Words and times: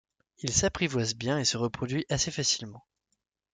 Il 0.39 0.51
s'apprivoise 0.51 1.13
bien 1.13 1.37
et 1.37 1.45
se 1.45 1.57
reproduit 1.57 2.07
assez 2.09 2.31
facilement. 2.31 2.83